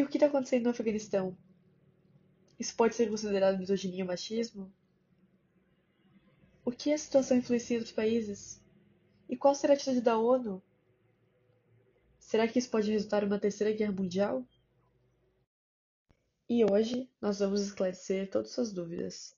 E 0.00 0.02
o 0.02 0.08
que 0.08 0.16
está 0.16 0.28
acontecendo 0.28 0.64
no 0.64 0.70
Afeganistão? 0.70 1.36
Isso 2.58 2.74
pode 2.74 2.94
ser 2.94 3.10
considerado 3.10 3.58
misoginia 3.58 4.02
ou 4.02 4.08
machismo? 4.08 4.72
O 6.64 6.72
que 6.72 6.90
a 6.90 6.96
situação 6.96 7.36
influencia 7.36 7.78
nos 7.78 7.92
países? 7.92 8.64
E 9.28 9.36
qual 9.36 9.54
será 9.54 9.74
a 9.74 9.76
atitude 9.76 10.00
da 10.00 10.16
ONU? 10.16 10.62
Será 12.18 12.48
que 12.48 12.58
isso 12.58 12.70
pode 12.70 12.90
resultar 12.90 13.22
em 13.22 13.26
uma 13.26 13.38
terceira 13.38 13.76
guerra 13.76 13.92
mundial? 13.92 14.42
E 16.48 16.64
hoje 16.64 17.06
nós 17.20 17.40
vamos 17.40 17.60
esclarecer 17.60 18.30
todas 18.30 18.52
suas 18.52 18.72
dúvidas. 18.72 19.36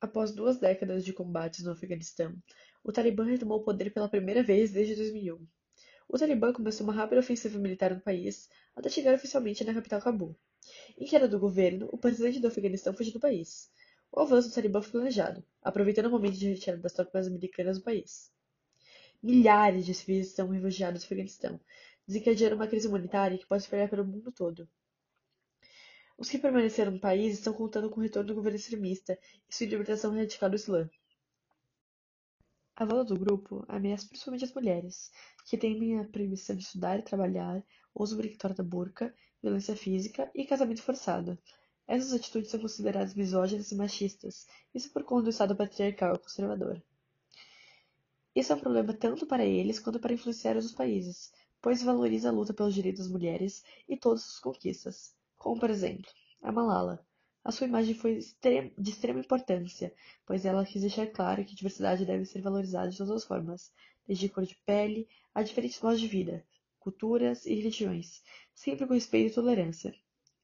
Após 0.00 0.30
duas 0.30 0.60
décadas 0.60 1.04
de 1.04 1.12
combates 1.12 1.64
no 1.64 1.72
Afeganistão, 1.72 2.40
o 2.84 2.92
Talibã 2.92 3.24
retomou 3.24 3.58
o 3.58 3.64
poder 3.64 3.92
pela 3.92 4.08
primeira 4.08 4.44
vez 4.44 4.70
desde 4.70 4.94
2001. 4.94 5.44
O 6.12 6.18
Talibã 6.18 6.52
começou 6.52 6.84
uma 6.84 6.92
rápida 6.92 7.20
ofensiva 7.20 7.56
militar 7.56 7.94
no 7.94 8.00
país 8.00 8.50
até 8.74 8.88
chegar 8.88 9.14
oficialmente 9.14 9.62
na 9.62 9.72
capital 9.72 10.02
Cabul. 10.02 10.34
Em 10.98 11.06
queda 11.06 11.28
do 11.28 11.38
governo, 11.38 11.88
o 11.92 11.96
presidente 11.96 12.40
do 12.40 12.48
Afeganistão 12.48 12.92
fugiu 12.92 13.12
do 13.12 13.20
país. 13.20 13.70
O 14.10 14.18
avanço 14.18 14.48
do 14.48 14.54
Talibã 14.56 14.82
foi 14.82 14.90
planejado, 14.90 15.44
aproveitando 15.62 16.06
o 16.06 16.10
momento 16.10 16.36
de 16.36 16.48
retirada 16.48 16.82
das 16.82 16.94
tropas 16.94 17.28
americanas 17.28 17.78
do 17.78 17.84
país. 17.84 18.28
Milhares 19.22 19.86
de 19.86 19.94
civis 19.94 20.26
estão 20.26 20.48
refugiados 20.48 21.02
no 21.02 21.06
Afeganistão, 21.06 21.60
desencadeando 22.04 22.56
uma 22.56 22.66
crise 22.66 22.88
humanitária 22.88 23.38
que 23.38 23.46
pode 23.46 23.62
espalhar 23.62 23.88
pelo 23.88 24.04
mundo 24.04 24.32
todo. 24.32 24.68
Os 26.18 26.28
que 26.28 26.38
permaneceram 26.38 26.90
no 26.90 26.98
país 26.98 27.34
estão 27.34 27.52
contando 27.52 27.88
com 27.88 28.00
o 28.00 28.02
retorno 28.02 28.26
do 28.26 28.34
governo 28.34 28.58
extremista 28.58 29.16
e 29.48 29.54
sua 29.54 29.68
libertação 29.68 30.12
radical 30.12 30.50
do 30.50 30.56
Islã. 30.56 30.90
A 32.80 32.84
volta 32.86 33.12
do 33.12 33.20
grupo 33.20 33.62
ameaça 33.68 34.08
principalmente 34.08 34.46
as 34.46 34.54
mulheres, 34.54 35.12
que 35.44 35.58
temem 35.58 36.00
a 36.00 36.04
proibição 36.04 36.56
de 36.56 36.62
estudar 36.62 36.98
e 36.98 37.02
trabalhar, 37.02 37.62
uso 37.94 38.14
obrigatório 38.14 38.56
da 38.56 38.64
burca, 38.64 39.14
violência 39.42 39.76
física 39.76 40.30
e 40.34 40.46
casamento 40.46 40.82
forçado. 40.82 41.38
Essas 41.86 42.14
atitudes 42.14 42.50
são 42.50 42.58
consideradas 42.58 43.14
misóginas 43.14 43.70
e 43.70 43.76
machistas, 43.76 44.46
isso 44.74 44.90
por 44.92 45.04
conta 45.04 45.24
do 45.24 45.30
Estado 45.30 45.54
patriarcal 45.54 46.14
e 46.14 46.18
conservador. 46.20 46.82
Isso 48.34 48.50
é 48.50 48.56
um 48.56 48.60
problema 48.60 48.94
tanto 48.94 49.26
para 49.26 49.44
eles 49.44 49.78
quanto 49.78 50.00
para 50.00 50.14
influenciar 50.14 50.56
os 50.56 50.72
países, 50.72 51.30
pois 51.60 51.82
valoriza 51.82 52.30
a 52.30 52.32
luta 52.32 52.54
pelos 52.54 52.74
direitos 52.74 53.02
das 53.02 53.12
mulheres 53.12 53.62
e 53.86 53.94
todas 53.94 54.22
suas 54.22 54.40
conquistas 54.40 55.14
como 55.36 55.60
por 55.60 55.70
exemplo, 55.70 56.10
a 56.42 56.50
Malala. 56.50 57.04
A 57.42 57.50
sua 57.50 57.66
imagem 57.66 57.94
foi 57.94 58.18
de 58.18 58.90
extrema 58.90 59.20
importância, 59.20 59.94
pois 60.26 60.44
ela 60.44 60.64
quis 60.64 60.82
deixar 60.82 61.06
claro 61.06 61.44
que 61.44 61.52
a 61.52 61.56
diversidade 61.56 62.04
deve 62.04 62.26
ser 62.26 62.42
valorizada 62.42 62.90
de 62.90 62.98
todas 62.98 63.14
as 63.14 63.24
formas, 63.24 63.72
desde 64.06 64.28
cor 64.28 64.44
de 64.44 64.56
pele 64.66 65.08
a 65.34 65.42
diferentes 65.42 65.80
modos 65.80 66.00
de 66.00 66.06
vida, 66.06 66.46
culturas 66.78 67.46
e 67.46 67.54
religiões, 67.54 68.22
sempre 68.54 68.86
com 68.86 68.92
respeito 68.92 69.32
e 69.32 69.34
tolerância. 69.34 69.94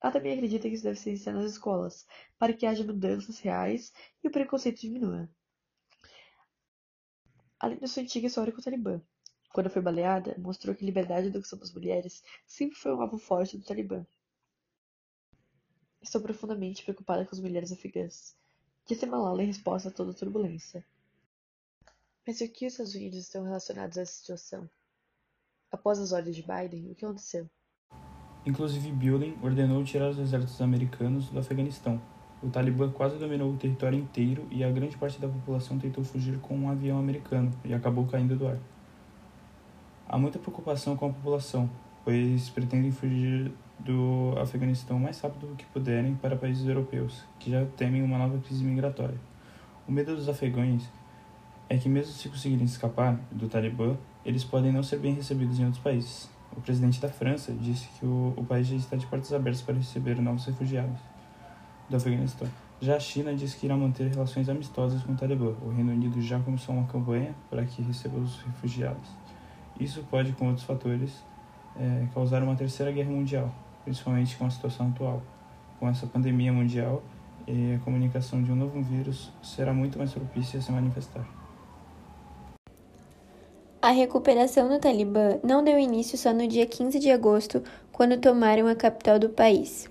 Ela 0.03 0.13
também 0.13 0.33
acredita 0.33 0.69
que 0.69 0.75
isso 0.75 0.85
deve 0.85 0.99
ser 0.99 1.13
ensinado 1.13 1.43
nas 1.43 1.53
escolas, 1.53 2.07
para 2.39 2.53
que 2.53 2.65
haja 2.65 2.85
mudanças 2.85 3.41
reais 3.41 3.93
e 4.23 4.29
o 4.29 4.31
preconceito 4.31 4.81
diminua. 4.81 5.29
Além 7.61 7.79
da 7.79 7.87
sua 7.87 8.03
antiga 8.03 8.27
história 8.27 8.53
com 8.53 8.61
o 8.61 8.65
Talibã, 8.65 9.03
quando 9.53 9.71
foi 9.71 9.83
baleada, 9.83 10.37
mostrou 10.39 10.75
que 10.75 10.85
a 10.85 10.87
liberdade 10.87 11.27
e 11.27 11.31
educação 11.31 11.59
das 11.59 11.73
mulheres 11.73 12.23
sempre 12.47 12.79
foi 12.79 12.95
um 12.95 13.01
alvo 13.01 13.19
forte 13.19 13.59
do 13.59 13.65
Talibã. 13.65 14.07
Estou 16.07 16.21
profundamente 16.21 16.85
preocupada 16.85 17.25
com 17.25 17.35
as 17.35 17.41
mulheres 17.41 17.73
afegãs, 17.73 18.37
disse 18.87 19.05
Malala 19.07 19.43
em 19.43 19.49
resposta 19.49 19.89
a 19.89 19.93
toda 19.93 20.13
a 20.13 20.15
turbulência. 20.15 20.87
Mas 22.25 22.41
o 22.41 22.49
que 22.49 22.65
os 22.65 22.75
Estados 22.75 22.95
Unidos 22.95 23.19
estão 23.19 23.43
relacionados 23.43 23.99
a 23.99 24.03
essa 24.03 24.13
situação? 24.13 24.71
Após 25.69 25.99
as 25.99 26.13
ordens 26.13 26.37
de 26.37 26.43
Biden, 26.43 26.93
o 26.93 26.95
que 26.95 27.05
aconteceu? 27.05 27.51
Inclusive, 28.47 28.93
Biden 28.93 29.37
ordenou 29.43 29.83
tirar 29.83 30.11
os 30.11 30.19
exércitos 30.21 30.63
americanos 30.63 31.29
do 31.29 31.41
Afeganistão. 31.41 32.01
O 32.41 32.49
Talibã 32.51 32.89
quase 32.89 33.19
dominou 33.19 33.53
o 33.53 33.59
território 33.59 33.99
inteiro 33.99 34.47
e 34.53 34.63
a 34.63 34.71
grande 34.71 34.97
parte 34.97 35.21
da 35.21 35.27
população 35.27 35.77
tentou 35.77 36.05
fugir 36.05 36.39
com 36.39 36.57
um 36.57 36.71
avião 36.71 37.01
americano 37.01 37.51
e 37.65 37.75
acabou 37.75 38.07
caindo 38.07 38.37
do 38.37 38.47
ar. 38.47 38.61
Há 40.07 40.17
muita 40.17 40.39
preocupação 40.39 40.97
com 40.97 41.07
a 41.07 41.13
população, 41.13 41.69
pois 42.05 42.49
pretendem 42.49 42.93
fugir 42.93 43.53
do 43.79 44.35
Afeganistão 44.41 44.97
o 44.97 45.01
mais 45.01 45.21
rápido 45.21 45.55
que 45.57 45.65
puderem 45.67 46.15
para 46.15 46.37
países 46.37 46.67
europeus, 46.67 47.25
que 47.39 47.51
já 47.51 47.65
temem 47.77 48.03
uma 48.03 48.19
nova 48.19 48.39
crise 48.39 48.65
migratória. 48.65 49.19
O 49.87 49.93
medo 49.93 50.17
dos 50.17 50.29
afegães 50.29 50.89
é 51.69 51.77
que, 51.77 51.89
mesmo 51.89 52.13
se 52.13 52.29
conseguirem 52.29 52.65
escapar 52.65 53.19
do 53.31 53.49
Talibã, 53.49 53.97
eles 54.25 54.45
podem 54.45 54.73
não 54.73 54.83
ser 54.83 54.99
bem 54.99 55.15
recebidos 55.15 55.59
em 55.59 55.65
outros 55.65 55.83
países. 55.83 56.29
O 56.57 56.61
presidente 56.61 57.01
da 57.01 57.09
França 57.09 57.53
disse 57.53 57.89
que 57.99 58.07
o, 58.07 58.33
o 58.37 58.45
país 58.45 58.67
já 58.67 58.77
está 58.77 58.97
de 58.97 59.07
portas 59.07 59.33
abertas 59.33 59.63
para 59.63 59.75
receber 59.75 60.21
novos 60.21 60.45
refugiados 60.47 60.99
do 61.89 61.97
Afeganistão. 61.97 62.49
Já 62.81 62.97
a 62.97 63.01
China 63.01 63.35
disse 63.35 63.57
que 63.57 63.67
irá 63.67 63.77
manter 63.77 64.09
relações 64.09 64.49
amistosas 64.49 65.03
com 65.03 65.13
o 65.13 65.17
Talibã. 65.17 65.55
O 65.63 65.71
Reino 65.71 65.93
Unido 65.93 66.21
já 66.21 66.39
começou 66.41 66.75
uma 66.75 66.87
campanha 66.87 67.35
para 67.49 67.65
que 67.65 67.83
receba 67.83 68.19
os 68.19 68.41
refugiados. 68.43 69.09
Isso 69.79 70.05
pode, 70.11 70.33
com 70.33 70.49
outros 70.49 70.65
fatores, 70.67 71.25
é, 71.79 72.07
causar 72.13 72.43
uma 72.43 72.55
terceira 72.55 72.91
guerra 72.91 73.11
mundial, 73.11 73.53
principalmente 73.87 74.37
com 74.37 74.45
a 74.45 74.51
situação 74.51 74.89
atual. 74.89 75.23
Com 75.79 75.89
essa 75.89 76.07
pandemia 76.07 76.53
mundial, 76.53 77.03
e 77.47 77.75
a 77.75 77.79
comunicação 77.85 78.43
de 78.43 78.51
um 78.51 78.57
novo 78.57 78.83
vírus 78.83 79.31
será 79.43 79.73
muito 79.73 79.97
mais 79.97 80.13
propícia 80.13 80.59
a 80.59 80.63
se 80.63 80.73
manifestar. 80.73 81.25
A 83.81 83.91
recuperação 83.93 84.69
do 84.69 84.81
Talibã 84.81 85.39
não 85.45 85.63
deu 85.63 85.79
início 85.79 86.19
só 86.19 86.33
no 86.33 86.49
dia 86.49 86.67
15 86.67 86.99
de 86.99 87.09
agosto, 87.09 87.63
quando 87.93 88.19
tomaram 88.19 88.67
a 88.67 88.75
capital 88.75 89.21
do 89.21 89.29
país. 89.29 89.89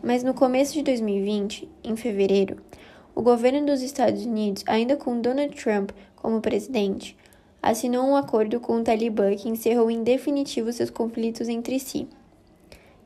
Mas 0.00 0.22
no 0.22 0.32
começo 0.32 0.74
de 0.74 0.82
2020, 0.82 1.68
em 1.82 1.96
fevereiro, 1.96 2.58
o 3.16 3.22
governo 3.22 3.66
dos 3.66 3.82
Estados 3.82 4.24
Unidos, 4.24 4.62
ainda 4.68 4.96
com 4.96 5.20
Donald 5.20 5.56
Trump 5.56 5.90
como 6.14 6.40
presidente, 6.40 7.16
assinou 7.60 8.06
um 8.06 8.14
acordo 8.14 8.60
com 8.60 8.76
o 8.76 8.84
Talibã 8.84 9.34
que 9.34 9.48
encerrou 9.48 9.90
em 9.90 10.04
definitivo 10.04 10.72
seus 10.72 10.90
conflitos 10.90 11.48
entre 11.48 11.80
si. 11.80 12.06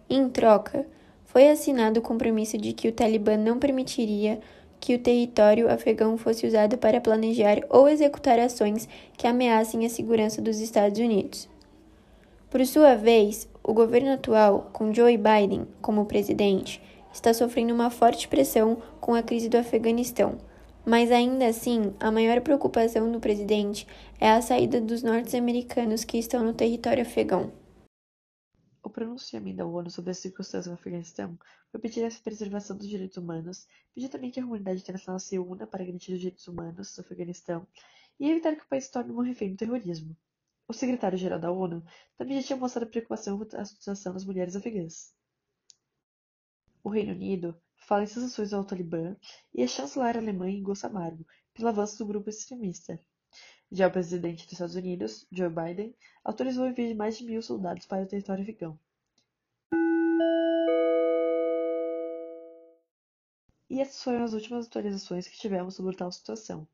Em 0.09 0.29
troca, 0.29 0.87
foi 1.25 1.49
assinado 1.49 2.01
o 2.01 2.03
compromisso 2.03 2.57
de 2.57 2.73
que 2.73 2.89
o 2.89 2.93
Talibã 2.93 3.37
não 3.37 3.59
permitiria 3.59 4.41
que 4.79 4.95
o 4.95 4.99
território 4.99 5.71
afegão 5.71 6.17
fosse 6.17 6.47
usado 6.47 6.79
para 6.79 7.01
planejar 7.01 7.59
ou 7.69 7.89
executar 7.89 8.39
ações 8.39 8.89
que 9.17 9.27
ameacem 9.27 9.85
a 9.85 9.89
segurança 9.89 10.41
dos 10.41 10.61
Estados 10.61 10.99
Unidos. 10.99 11.49
Por 12.51 12.65
sua 12.67 12.95
vez, 12.95 13.49
o 13.63 13.73
governo 13.73 14.13
atual, 14.13 14.71
com 14.73 14.93
Joe 14.93 15.17
Biden 15.17 15.67
como 15.81 16.07
presidente, 16.07 16.81
está 17.13 17.35
sofrendo 17.35 17.75
uma 17.75 17.91
forte 17.91 18.29
pressão 18.29 18.79
com 19.01 19.15
a 19.15 19.23
crise 19.23 19.49
do 19.49 19.57
Afeganistão 19.57 20.39
mas 20.87 21.11
ainda 21.11 21.49
assim, 21.49 21.93
a 21.99 22.13
maior 22.13 22.41
preocupação 22.41 23.11
do 23.11 23.19
presidente 23.19 23.89
é 24.21 24.31
a 24.31 24.41
saída 24.41 24.81
dos 24.81 25.03
norte-americanos 25.03 26.05
que 26.05 26.17
estão 26.17 26.45
no 26.45 26.53
território 26.53 27.03
afegão. 27.03 27.51
O 28.97 28.99
pronunciamento 28.99 29.59
da 29.59 29.67
ONU 29.67 29.91
sobre 29.91 30.13
as 30.13 30.17
circunstâncias 30.17 30.69
no 30.69 30.73
Afeganistão 30.73 31.39
foi 31.71 31.79
pedir 31.79 32.03
a 32.03 32.11
preservação 32.25 32.75
dos 32.75 32.89
direitos 32.89 33.19
humanos, 33.19 33.69
pedir 33.95 34.09
também 34.09 34.31
que 34.31 34.41
a 34.41 34.43
comunidade 34.43 34.81
internacional 34.81 35.21
se 35.21 35.39
una 35.39 35.67
para 35.67 35.85
garantir 35.85 36.15
os 36.15 36.19
direitos 36.19 36.49
humanos 36.49 36.97
no 36.97 37.05
Afeganistão 37.05 37.69
e 38.19 38.31
evitar 38.31 38.57
que 38.57 38.65
o 38.65 38.69
país 38.69 38.87
se 38.87 38.93
torne 38.93 39.13
um 39.13 39.21
refém 39.21 39.51
do 39.51 39.59
terrorismo. 39.59 40.17
O 40.67 40.73
secretário-geral 40.73 41.39
da 41.39 41.53
ONU 41.53 41.85
também 42.17 42.41
já 42.41 42.47
tinha 42.47 42.57
mostrado 42.57 42.91
preocupação 42.91 43.39
com 43.39 43.45
a 43.59 43.65
situação 43.67 44.15
das 44.15 44.25
mulheres 44.25 44.57
afegãs. 44.57 45.13
O 46.83 46.89
Reino 46.89 47.13
Unido 47.13 47.55
fala 47.77 48.05
em 48.05 48.07
sanções 48.07 48.55
ao 48.55 48.65
Talibã 48.65 49.15
e 49.53 49.63
a 49.63 49.69
chanceler 49.69 50.17
alemã 50.17 50.49
engoça 50.49 50.87
amargo 50.87 51.27
pelo 51.53 51.69
avanço 51.69 51.99
do 51.99 52.07
grupo 52.07 52.31
extremista. 52.31 52.99
Já 53.71 53.89
o 53.89 53.93
presidente 53.93 54.45
dos 54.45 54.53
Estados 54.53 54.75
Unidos, 54.75 55.27
Joe 55.31 55.51
Biden, 55.51 55.95
autorizou 56.25 56.65
o 56.65 56.69
envio 56.69 56.89
de 56.89 56.95
mais 56.95 57.19
de 57.19 57.25
mil 57.27 57.43
soldados 57.43 57.85
para 57.85 58.03
o 58.03 58.07
território 58.07 58.43
afegão. 58.43 58.79
E 63.71 63.81
essas 63.81 64.03
foram 64.03 64.25
as 64.25 64.33
últimas 64.33 64.67
atualizações 64.67 65.29
que 65.29 65.39
tivemos 65.39 65.75
sobre 65.75 65.97
tal 65.97 66.11
situação. 66.11 66.67